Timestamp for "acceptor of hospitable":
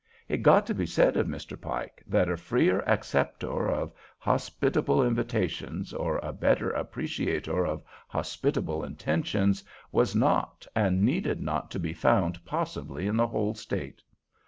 2.89-5.03